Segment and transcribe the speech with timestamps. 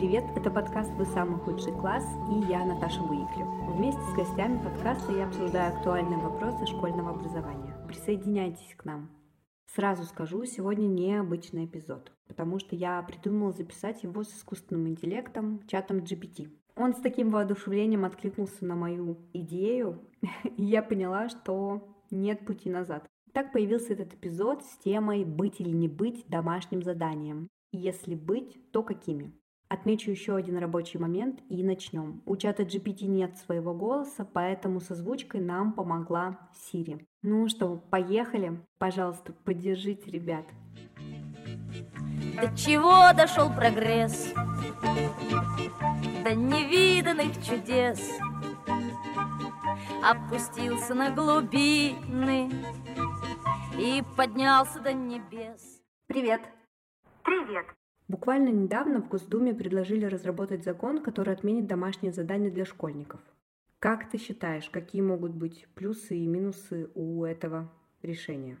[0.00, 3.44] Привет, это подкаст «Вы самый худший класс» и я, Наташа Буиклю.
[3.74, 7.76] Вместе с гостями подкаста я обсуждаю актуальные вопросы школьного образования.
[7.86, 9.10] Присоединяйтесь к нам.
[9.66, 15.98] Сразу скажу, сегодня необычный эпизод, потому что я придумала записать его с искусственным интеллектом, чатом
[15.98, 16.48] GPT.
[16.76, 20.08] Он с таким воодушевлением откликнулся на мою идею,
[20.56, 23.06] и я поняла, что нет пути назад.
[23.34, 27.48] Так появился этот эпизод с темой «Быть или не быть домашним заданием».
[27.70, 29.38] Если быть, то какими?
[29.70, 32.22] Отмечу еще один рабочий момент и начнем.
[32.26, 37.06] У чата GPT нет своего голоса, поэтому с озвучкой нам помогла Сири.
[37.22, 38.60] Ну что, поехали?
[38.78, 40.44] Пожалуйста, поддержите ребят.
[42.34, 44.34] До чего дошел прогресс?
[46.24, 48.10] До невиданных чудес
[50.02, 52.50] Опустился на глубины
[53.78, 56.42] И поднялся до небес Привет!
[57.22, 57.79] Привет!
[58.10, 63.20] Буквально недавно в Госдуме предложили разработать закон, который отменит домашние задания для школьников.
[63.78, 67.68] Как ты считаешь, какие могут быть плюсы и минусы у этого
[68.02, 68.58] решения?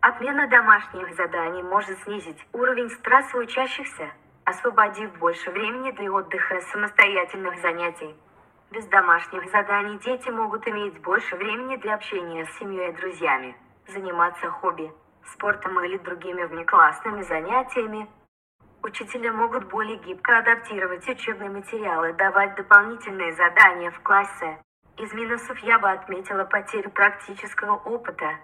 [0.00, 4.12] Отмена домашних заданий может снизить уровень стресса учащихся,
[4.44, 8.14] освободив больше времени для отдыха и самостоятельных занятий.
[8.70, 13.56] Без домашних заданий дети могут иметь больше времени для общения с семьей и друзьями,
[13.88, 14.92] заниматься хобби,
[15.26, 18.08] спортом или другими внеклассными занятиями.
[18.82, 24.58] Учителя могут более гибко адаптировать учебные материалы, давать дополнительные задания в классе.
[24.96, 28.38] Из минусов я бы отметила потерю практического опыта.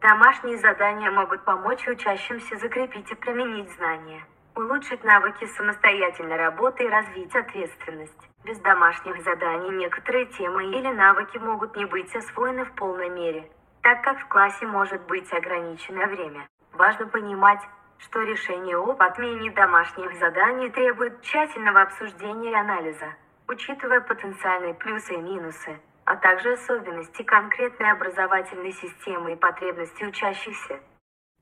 [0.00, 7.34] Домашние задания могут помочь учащимся закрепить и применить знания, улучшить навыки самостоятельной работы и развить
[7.34, 8.28] ответственность.
[8.44, 13.50] Без домашних заданий некоторые темы или навыки могут не быть освоены в полной мере–
[13.88, 16.46] так как в классе может быть ограниченное время.
[16.74, 17.62] Важно понимать,
[17.96, 23.14] что решение об отмене домашних заданий требует тщательного обсуждения и анализа,
[23.48, 30.80] учитывая потенциальные плюсы и минусы, а также особенности конкретной образовательной системы и потребности учащихся.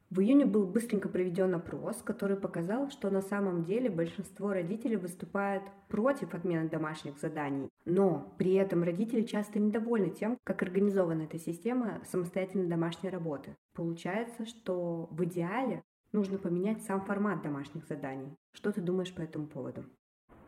[0.08, 5.62] В июне был быстренько проведен опрос, который показал, что на самом деле большинство родителей выступает
[5.88, 7.68] против отмены домашних заданий.
[7.84, 13.56] Но при этом родители часто недовольны тем, как организована эта система самостоятельной домашней работы.
[13.74, 18.36] Получается, что в идеале нужно поменять сам формат домашних заданий.
[18.54, 19.84] Что ты думаешь по этому поводу?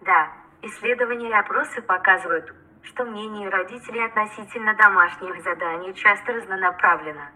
[0.05, 0.33] Да,
[0.63, 7.33] исследования и опросы показывают, что мнение родителей относительно домашних заданий часто разнонаправленно.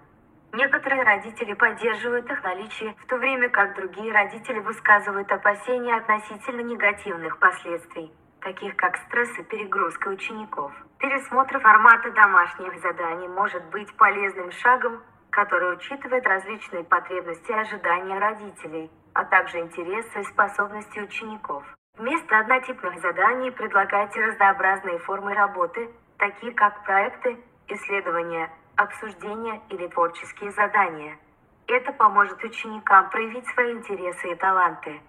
[0.53, 7.39] Некоторые родители поддерживают их наличие, в то время как другие родители высказывают опасения относительно негативных
[7.39, 10.71] последствий, таких как стресс и перегрузка учеников.
[10.99, 18.91] Пересмотр формата домашних заданий может быть полезным шагом, который учитывает различные потребности и ожидания родителей,
[19.15, 21.65] а также интересы и способности учеников.
[21.97, 27.39] Вместо однотипных заданий предлагайте разнообразные формы работы, такие как проекты,
[27.69, 31.19] исследования, обсуждения или творческие задания.
[31.67, 35.01] Это поможет ученикам проявить свои интересы и таланты.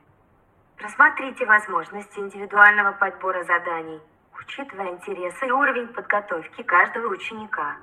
[0.78, 4.02] Рассмотрите возможности индивидуального подбора заданий,
[4.38, 7.78] учитывая интересы и уровень подготовки каждого ученика.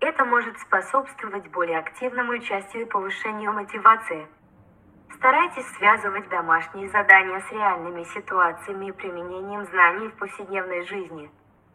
[0.00, 4.26] Это может способствовать более активному участию и повышению мотивации.
[5.14, 11.30] Старайтесь связывать домашние задания с реальными ситуациями и применением знаний в повседневной жизни.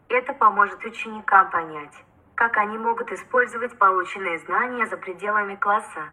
[0.08, 1.94] Это поможет ученикам понять,
[2.38, 6.12] как они могут использовать полученные знания за пределами класса.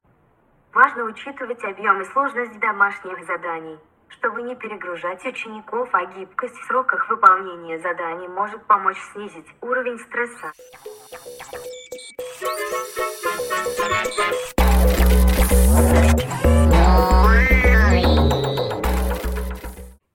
[0.73, 3.77] Важно учитывать объем и сложность домашних заданий,
[4.07, 10.51] чтобы не перегружать учеников, а гибкость в сроках выполнения заданий может помочь снизить уровень стресса.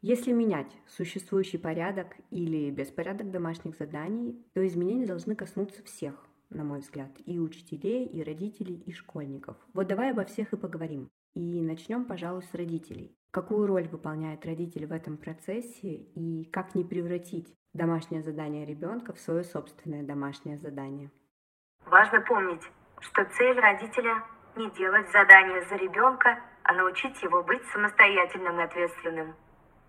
[0.03, 6.81] Если менять существующий порядок или беспорядок домашних заданий, то изменения должны коснуться всех, на мой
[6.81, 9.59] взгляд, и учителей, и родителей, и школьников.
[9.75, 11.11] Вот давай обо всех и поговорим.
[11.35, 13.15] И начнем, пожалуй, с родителей.
[13.31, 19.21] Какую роль выполняет родитель в этом процессе и как не превратить домашнее задание ребенка в
[19.21, 21.11] свое собственное домашнее задание?
[21.85, 22.63] Важно помнить,
[23.01, 24.25] что цель родителя
[24.57, 29.35] не делать задание за ребенка, а научить его быть самостоятельным и ответственным.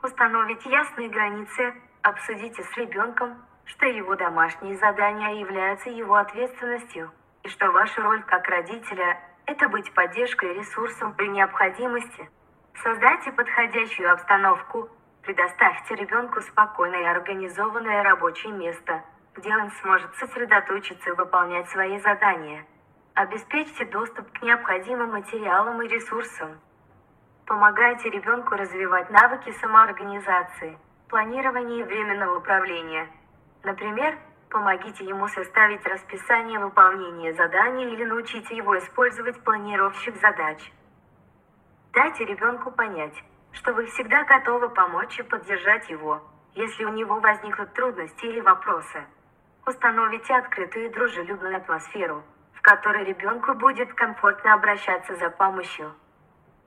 [0.03, 7.11] Установить ясные границы, обсудите с ребенком, что его домашние задания являются его ответственностью,
[7.43, 12.29] и что ваша роль как родителя– это быть поддержкой и ресурсом при необходимости.
[12.81, 14.89] Создайте подходящую обстановку,
[15.21, 19.03] предоставьте ребенку спокойное и организованное рабочее место,
[19.35, 22.65] где он сможет сосредоточиться и выполнять свои задания.
[23.13, 26.59] Обеспечьте доступ к необходимым материалам и ресурсам.
[27.45, 30.77] Помогайте ребенку развивать навыки самоорганизации,
[31.09, 33.09] планирования и временного управления.
[33.63, 34.17] Например,
[34.49, 40.71] помогите ему составить расписание выполнения задания или научите его использовать планировщик задач.
[41.93, 43.15] Дайте ребенку понять,
[43.51, 46.21] что вы всегда готовы помочь и поддержать его,
[46.53, 49.03] если у него возникнут трудности или вопросы.
[49.65, 52.23] Установите открытую и дружелюбную атмосферу,
[52.53, 55.93] в которой ребенку будет комфортно обращаться за помощью.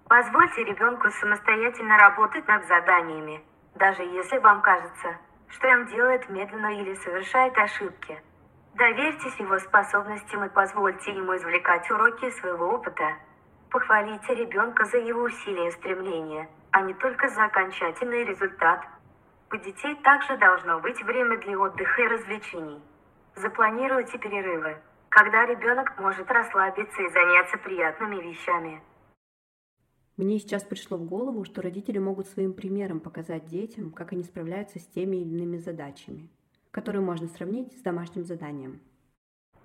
[0.08, 3.42] Позвольте ребенку самостоятельно работать над заданиями,
[3.74, 5.16] даже если вам кажется,
[5.48, 8.20] что он делает медленно или совершает ошибки.
[8.74, 13.14] Доверьтесь его способностям и позвольте ему извлекать уроки своего опыта.
[13.70, 18.84] Похвалите ребенка за его усилия и стремления, а не только за окончательный результат.
[19.50, 22.82] У детей также должно быть время для отдыха и развлечений.
[23.36, 24.76] Запланируйте перерывы,
[25.08, 28.82] когда ребенок может расслабиться и заняться приятными вещами.
[30.16, 34.78] Мне сейчас пришло в голову, что родители могут своим примером показать детям, как они справляются
[34.78, 36.28] с теми или иными задачами,
[36.70, 38.80] которые можно сравнить с домашним заданием.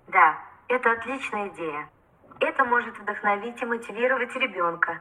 [0.08, 1.88] Да, это отличная идея.
[2.40, 5.00] Это может вдохновить и мотивировать ребенка.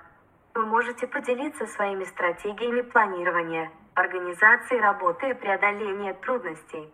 [0.54, 6.94] Вы можете поделиться своими стратегиями планирования, организации работы и преодоления трудностей.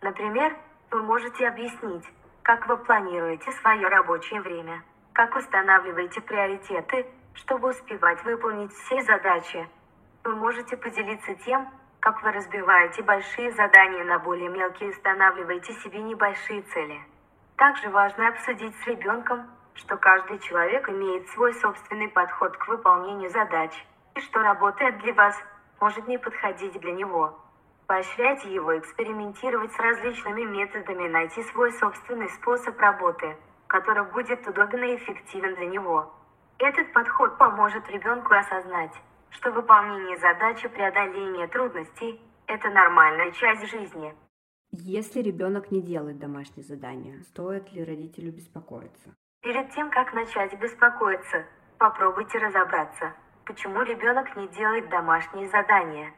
[0.00, 0.56] Например,
[0.92, 2.04] вы можете объяснить,
[2.42, 9.68] как вы планируете свое рабочее время, как устанавливаете приоритеты чтобы успевать выполнить все задачи.
[10.24, 11.68] Вы можете поделиться тем,
[12.00, 17.00] как вы разбиваете большие задания на более мелкие и устанавливаете себе небольшие цели.
[17.56, 23.72] Также важно обсудить с ребенком, что каждый человек имеет свой собственный подход к выполнению задач,
[24.14, 25.36] и что работает для вас,
[25.80, 27.38] может не подходить для него.
[27.86, 33.36] Поощряйте его экспериментировать с различными методами, найти свой собственный способ работы,
[33.66, 36.12] который будет удобен и эффективен для него.
[36.58, 38.92] Этот подход поможет ребенку осознать,
[39.28, 44.14] что выполнение задачи преодоления трудностей– это нормальная часть жизни.
[44.70, 49.14] Если ребенок не делает домашние задания, стоит ли родителю беспокоиться?
[49.42, 51.44] Перед тем, как начать беспокоиться,
[51.76, 53.12] попробуйте разобраться,
[53.44, 56.14] почему ребенок не делает домашние задания.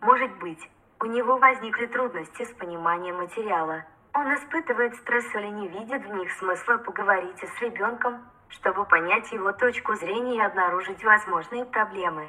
[0.00, 3.84] Может быть, у него возникли трудности с пониманием материала.
[4.14, 9.52] Он испытывает стресс или не видит в них смысла поговорить с ребенком чтобы понять его
[9.52, 12.28] точку зрения и обнаружить возможные проблемы.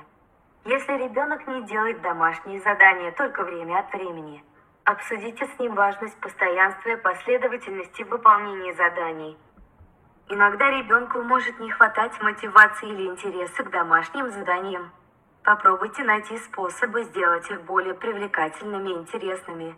[0.66, 4.44] Если ребенок не делает домашние задания только время от времени,
[4.86, 9.38] обсудите с ним важность постоянства и последовательности выполнения заданий.
[10.30, 14.92] Иногда ребенку может не хватать мотивации или интереса к домашним заданиям.
[15.44, 19.76] Попробуйте найти способы сделать их более привлекательными и интересными.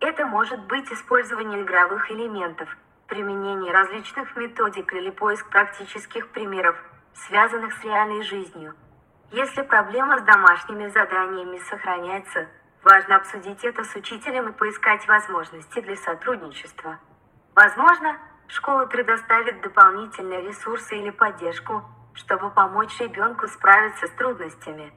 [0.00, 2.68] Это может быть использование игровых элементов–
[3.06, 6.76] применение различных методик или поиск практических примеров,
[7.14, 8.74] связанных с реальной жизнью.
[9.32, 12.48] Если проблема с домашними заданиями сохраняется,
[12.82, 16.98] важно обсудить это с учителем и поискать возможности для сотрудничества.
[17.54, 18.18] Возможно,
[18.48, 21.82] школа предоставит дополнительные ресурсы или поддержку,
[22.14, 24.92] чтобы помочь ребенку справиться с трудностями.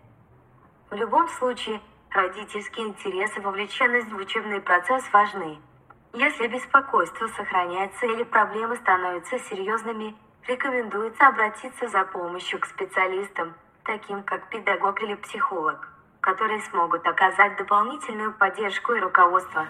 [0.89, 1.81] В любом случае,
[2.11, 5.59] родительский интерес и вовлеченность в учебный процесс важны.
[6.13, 10.15] Если беспокойство сохраняется или проблемы становятся серьезными,
[10.47, 15.87] рекомендуется обратиться за помощью к специалистам, таким как педагог или психолог,
[16.19, 19.67] которые смогут оказать дополнительную поддержку и руководство.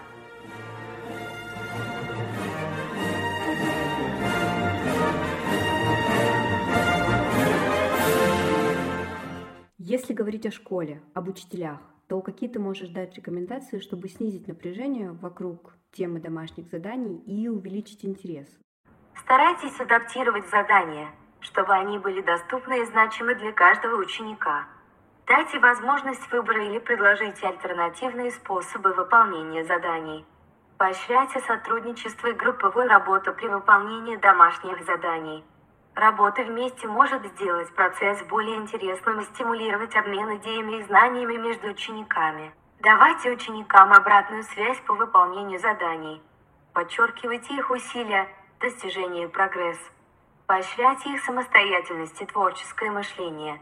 [9.76, 15.12] Если говорить о школе, об учителях, то какие ты можешь дать рекомендации, чтобы снизить напряжение
[15.12, 18.48] вокруг темы домашних заданий и увеличить интерес?
[19.14, 24.66] Старайтесь адаптировать задания, чтобы они были доступны и значимы для каждого ученика.
[25.28, 30.26] Дайте возможность выбора или предложите альтернативные способы выполнения заданий.
[30.78, 35.44] Поощряйте сотрудничество и групповую работу при выполнении домашних заданий.
[36.00, 42.54] Работа вместе может сделать процесс более интересным и стимулировать обмен идеями и знаниями между учениками.
[42.78, 46.22] Давайте ученикам обратную связь по выполнению заданий.
[46.72, 48.28] Подчеркивайте их усилия,
[48.60, 49.76] достижение и прогресс.
[50.46, 53.60] Поощряйте их самостоятельность и творческое мышление.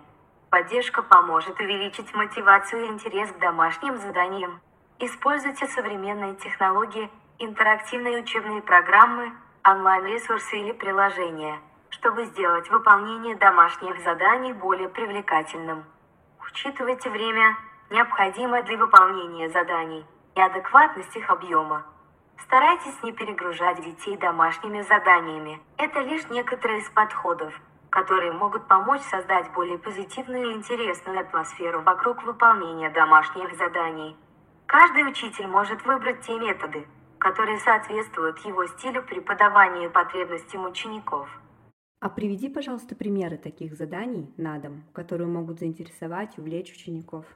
[0.49, 4.61] Поддержка поможет увеличить мотивацию и интерес к домашним заданиям.
[5.01, 9.33] Используйте современные технологии, интерактивные учебные программы,
[9.65, 11.59] онлайн-ресурсы или приложения–
[11.91, 15.85] чтобы сделать выполнение домашних заданий более привлекательным.
[16.41, 17.57] Учитывайте время,
[17.91, 20.05] необходимое для выполнения заданий,
[20.35, 21.85] и адекватность их объема.
[22.45, 25.61] Старайтесь не перегружать детей домашними заданиями.
[25.77, 27.53] Это лишь некоторые из подходов,
[27.91, 34.17] которые могут помочь создать более позитивную и интересную атмосферу вокруг выполнения домашних заданий.
[34.67, 36.87] Каждый учитель может выбрать те методы,
[37.19, 41.29] которые соответствуют его стилю преподавания и потребностям учеников.
[42.01, 47.27] А приведи, пожалуйста, примеры таких заданий на дом, которые могут заинтересовать и увлечь учеников.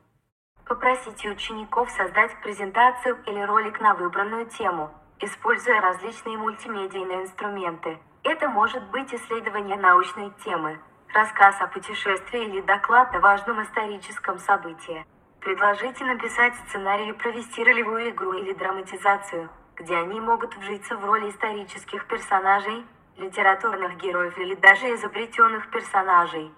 [0.64, 4.90] Попросите учеников создать презентацию или ролик на выбранную тему,
[5.20, 7.98] используя различные мультимедийные инструменты.
[8.22, 10.78] Это может быть исследование научной темы,
[11.12, 15.04] рассказ о путешествии или доклад о важном историческом событии.
[15.40, 21.30] Предложите написать сценарий и провести ролевую игру или драматизацию, где они могут вжиться в роли
[21.30, 22.84] исторических персонажей,
[23.16, 26.52] литературных героев или даже изобретенных персонажей.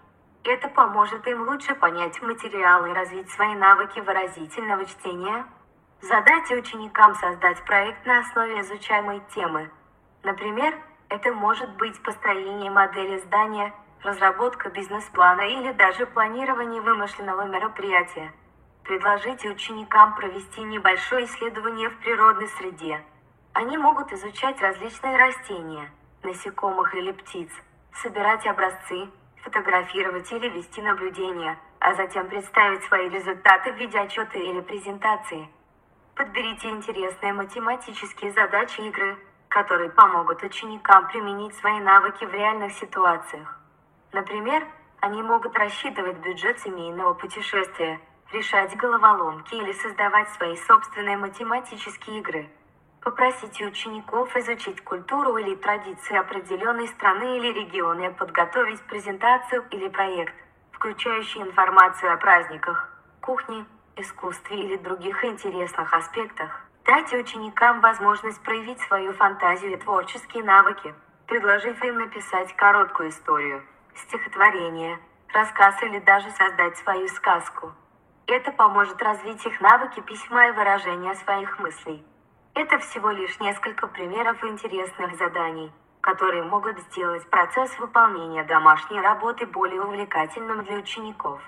[0.44, 5.46] Это поможет им лучше понять материал и развить свои навыки выразительного чтения.
[6.02, 9.70] Задайте ученикам создать проект на основе изучаемой темы.
[10.22, 10.74] Например,
[11.08, 18.32] это может быть построение модели здания, разработка бизнес-плана или даже планирование вымышленного мероприятия.
[18.82, 23.02] Предложите ученикам провести небольшое исследование в природной среде.
[23.54, 25.90] Они могут изучать различные растения,
[26.24, 27.50] насекомых или птиц,
[28.02, 29.08] собирать образцы,
[29.42, 35.48] фотографировать или вести наблюдения, а затем представить свои результаты в виде отчета или презентации.
[36.14, 43.60] Подберите интересные математические задачи игры, которые помогут ученикам применить свои навыки в реальных ситуациях.
[44.12, 44.66] Например,
[45.00, 48.00] они могут рассчитывать бюджет семейного путешествия–
[48.34, 52.48] решать головоломки или создавать свои собственные математические игры.
[53.04, 60.34] Попросите учеников изучить культуру или традиции определенной страны или региона и подготовить презентацию или проект,
[60.72, 62.88] включающий информацию о праздниках,
[63.20, 66.62] кухне, искусстве или других интересных аспектах.
[66.86, 70.94] Дайте ученикам возможность проявить свою фантазию и творческие навыки,
[71.26, 73.62] предложив им написать короткую историю,
[73.94, 74.98] стихотворение,
[75.34, 77.74] рассказ или даже создать свою сказку.
[78.26, 82.02] Это поможет развить их навыки письма и выражения своих мыслей.
[82.54, 89.82] Это всего лишь несколько примеров интересных заданий, которые могут сделать процесс выполнения домашней работы более
[89.82, 91.42] увлекательным для учеников.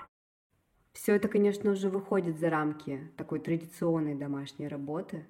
[0.91, 5.25] Все это, конечно, уже выходит за рамки такой традиционной домашней работы.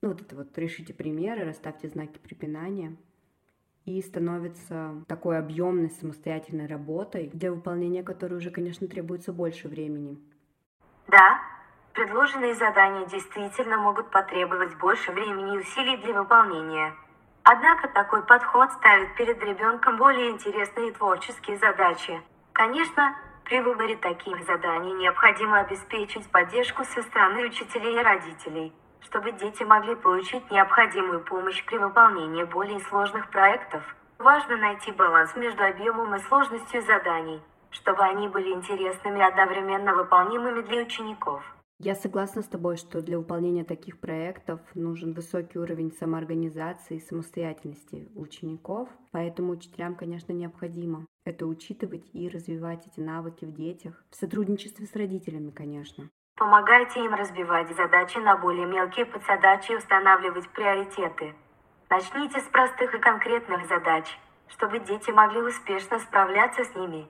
[0.00, 2.96] Ну, вот это вот решите примеры, расставьте знаки препинания.
[3.84, 10.18] И становится такой объемной самостоятельной работой, для выполнения которой уже, конечно, требуется больше времени.
[11.06, 11.38] Да,
[11.96, 16.94] предложенные задания действительно могут потребовать больше времени и усилий для выполнения.
[17.42, 22.20] Однако такой подход ставит перед ребенком более интересные творческие задачи.
[22.52, 29.62] Конечно, при выборе таких заданий необходимо обеспечить поддержку со стороны учителей и родителей, чтобы дети
[29.62, 33.82] могли получить необходимую помощь при выполнении более сложных проектов.
[34.18, 40.62] Важно найти баланс между объемом и сложностью заданий чтобы они были интересными и одновременно выполнимыми
[40.62, 41.42] для учеников.
[41.78, 48.08] Я согласна с тобой, что для выполнения таких проектов нужен высокий уровень самоорганизации и самостоятельности
[48.14, 54.86] учеников, поэтому учителям, конечно, необходимо это учитывать и развивать эти навыки в детях, в сотрудничестве
[54.86, 56.08] с родителями, конечно.
[56.36, 61.34] Помогайте им разбивать задачи на более мелкие подзадачи и устанавливать приоритеты.
[61.90, 64.18] Начните с простых и конкретных задач,
[64.48, 67.06] чтобы дети могли успешно справляться с ними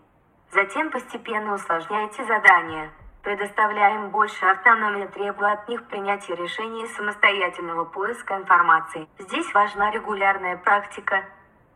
[0.53, 2.91] Затем постепенно усложняйте задания,
[3.27, 9.09] предоставляя им больше автономии, требуя от них принятия решений и самостоятельного поиска информации.
[9.19, 11.25] Здесь важна регулярная практика.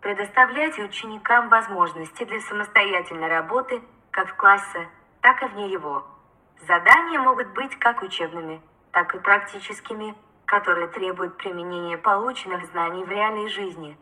[0.00, 4.88] Предоставляйте ученикам возможности для самостоятельной работы как в классе,
[5.23, 6.07] так и вне его.
[6.69, 10.14] Задания могут быть как учебными, так и практическими,
[10.45, 13.99] которые требуют применения полученных знаний в реальной жизни.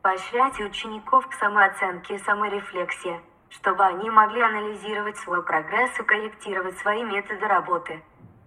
[0.00, 3.20] Поощряйте учеников к самооценке и саморефлексии–
[3.50, 8.02] чтобы они могли анализировать свой прогресс и корректировать свои методы работы.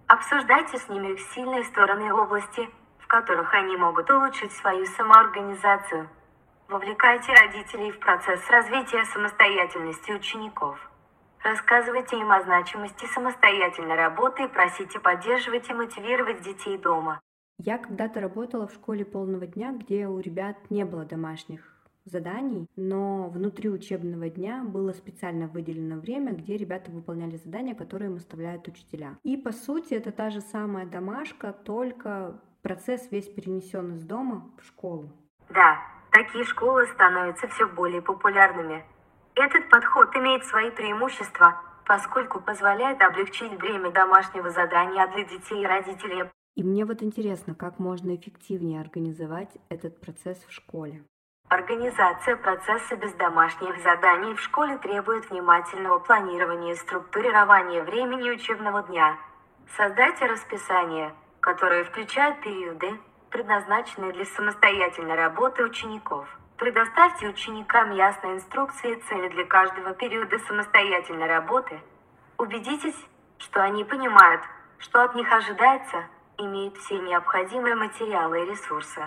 [0.06, 2.68] Обсуждайте с ними их сильные стороны области,
[2.98, 6.08] в которых они могут улучшить свою самоорганизацию.
[6.68, 10.78] Вовлекайте родителей в процесс развития самостоятельности учеников.
[11.42, 17.20] Рассказывайте им о значимости самостоятельной работы и просите поддерживать и мотивировать детей дома.
[17.58, 21.73] Я когда-то работала в школе полного дня, где у ребят не было домашних
[22.04, 28.16] заданий, но внутри учебного дня было специально выделено время, где ребята выполняли задания, которые им
[28.16, 29.18] оставляют учителя.
[29.22, 34.66] И по сути это та же самая домашка, только процесс весь перенесен из дома в
[34.66, 35.10] школу.
[35.50, 35.78] Да,
[36.10, 38.84] такие школы становятся все более популярными.
[39.34, 46.24] Этот подход имеет свои преимущества, поскольку позволяет облегчить время домашнего задания для детей и родителей.
[46.54, 51.02] И мне вот интересно, как можно эффективнее организовать этот процесс в школе.
[51.54, 59.16] Организация процесса без домашних заданий в школе требует внимательного планирования и структурирования времени учебного дня.
[59.76, 66.26] Создайте расписание, которое включает периоды, предназначенные для самостоятельной работы учеников.
[66.56, 71.80] Предоставьте ученикам ясные инструкции и цели для каждого периода самостоятельной работы.
[72.36, 72.98] Убедитесь,
[73.38, 74.42] что они понимают,
[74.78, 76.04] что от них ожидается,
[76.36, 79.02] имеют все необходимые материалы и ресурсы.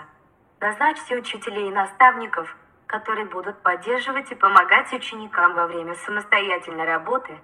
[0.60, 7.38] Назначьте учителей и наставников, которые будут поддерживать и помогать ученикам во время самостоятельной работы.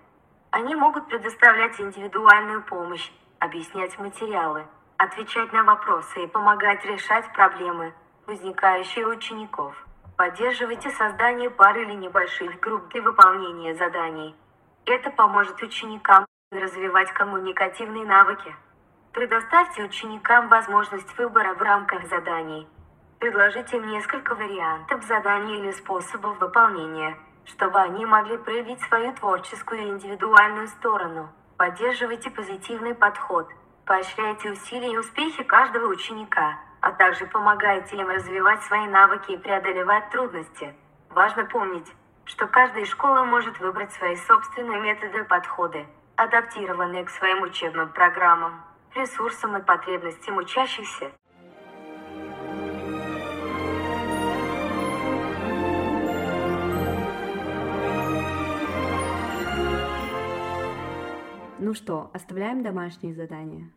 [0.50, 4.66] Они могут предоставлять индивидуальную помощь, объяснять материалы,
[4.96, 7.94] отвечать на вопросы и помогать решать проблемы,
[8.26, 9.76] возникающие у учеников.
[10.16, 14.34] Поддерживайте создание пар или небольших групп для выполнения заданий.
[14.86, 18.56] Это поможет ученикам развивать коммуникативные навыки.
[19.12, 22.66] Предоставьте ученикам возможность выбора в рамках заданий.
[23.18, 29.88] Предложите им несколько вариантов заданий или способов выполнения, чтобы они могли проявить свою творческую и
[29.88, 31.28] индивидуальную сторону.
[31.56, 33.48] Поддерживайте позитивный подход.
[33.86, 40.10] Поощряйте усилия и успехи каждого ученика, а также помогайте им развивать свои навыки и преодолевать
[40.10, 40.74] трудности.
[41.10, 41.90] Важно помнить,
[42.24, 48.60] что каждая школа может выбрать свои собственные методы и подходы, адаптированные к своим учебным программам,
[48.94, 51.12] ресурсам и потребностям учащихся.
[61.66, 63.70] Ну что, оставляем домашние задания?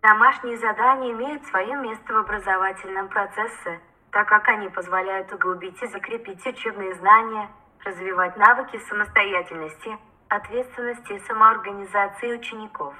[0.00, 3.80] Домашние задания имеют свое место в образовательном процессе,
[4.12, 7.50] так как они позволяют углубить и закрепить учебные знания,
[7.84, 12.94] развивать навыки самостоятельности, ответственности и самоорганизации учеников.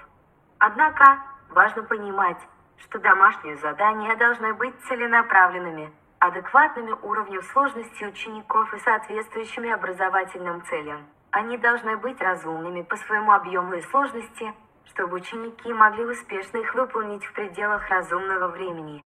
[0.59, 2.43] Однако важно понимать,
[2.77, 11.07] что домашние задания должны быть целенаправленными, адекватными уровню сложности учеников и соответствующими образовательным целям.
[11.33, 14.53] Они должны быть разумными по своему объему и сложности,
[14.85, 19.03] чтобы ученики могли успешно их выполнить в пределах разумного времени.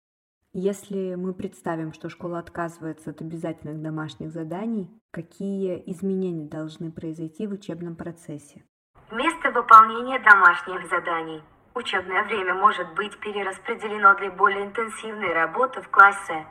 [0.52, 7.52] Если мы представим, что школа отказывается от обязательных домашних заданий, какие изменения должны произойти в
[7.52, 8.64] учебном процессе?
[9.08, 16.46] Вместо выполнения домашних заданий учебное время может быть перераспределено для более интенсивной работы в классе.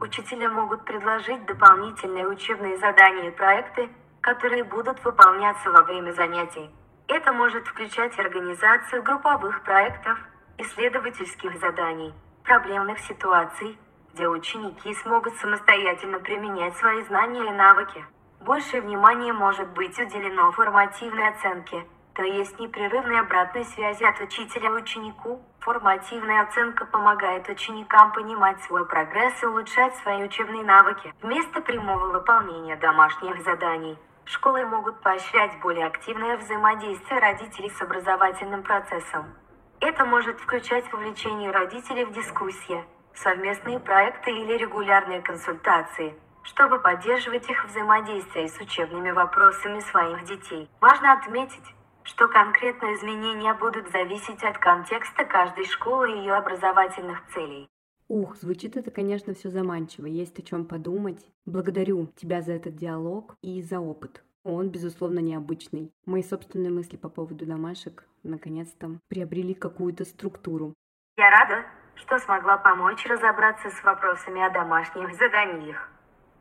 [0.00, 6.70] Учителя могут предложить дополнительные учебные задания и проекты, которые будут выполняться во время занятий.
[7.08, 10.18] Это может включать организацию групповых проектов,
[10.58, 12.12] исследовательских заданий,
[12.44, 13.78] проблемных ситуаций,
[14.12, 18.04] где ученики смогут самостоятельно применять свои знания и навыки.
[18.40, 25.42] Большее внимание может быть уделено формативной оценке, то есть непрерывной обратной связи от учителя ученику.
[25.60, 32.76] Формативная оценка помогает ученикам понимать свой прогресс и улучшать свои учебные навыки вместо прямого выполнения
[32.76, 33.98] домашних заданий.
[34.32, 39.34] Школы могут поощрять более активное взаимодействие родителей с образовательным процессом.
[39.80, 46.14] Это может включать вовлечение родителей в дискуссии, совместные проекты или регулярные консультации,
[46.44, 50.70] чтобы поддерживать их взаимодействие с учебными вопросами своих детей.
[50.80, 57.68] Важно отметить, что конкретные изменения будут зависеть от контекста каждой школы и ее образовательных целей.
[58.10, 61.24] Ух, звучит это, конечно, все заманчиво, есть о чем подумать.
[61.46, 64.24] Благодарю тебя за этот диалог и за опыт.
[64.42, 65.92] Он, безусловно, необычный.
[66.06, 70.74] Мои собственные мысли по поводу домашек наконец-то приобрели какую-то структуру.
[71.18, 75.88] Я рада, что смогла помочь разобраться с вопросами о домашних заданиях.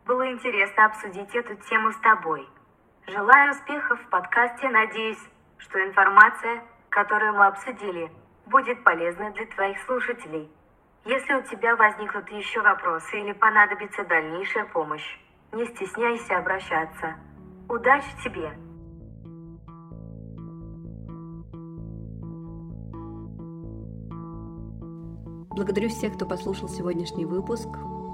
[0.08, 2.50] Было интересно обсудить эту тему с тобой.
[3.06, 5.24] Желаю успехов в подкасте, надеюсь,
[5.60, 8.10] что информация, которую мы обсудили,
[8.48, 10.50] будет полезна для твоих слушателей.
[11.06, 15.18] Если у тебя возникнут еще вопросы или понадобится дальнейшая помощь,
[15.54, 17.16] не стесняйся обращаться.
[17.70, 18.52] Удачи тебе!
[25.52, 27.70] Благодарю всех, кто послушал сегодняшний выпуск,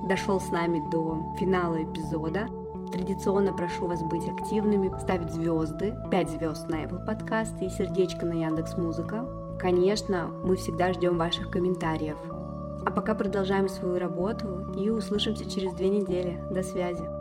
[0.07, 2.47] дошел с нами до финала эпизода.
[2.91, 8.33] Традиционно прошу вас быть активными, ставить звезды, 5 звезд на Apple Podcast и сердечко на
[8.33, 9.27] Яндекс Музыка.
[9.59, 12.17] Конечно, мы всегда ждем ваших комментариев–
[12.85, 16.39] а пока продолжаем свою работу и услышимся через две недели.
[16.51, 17.14] До связи.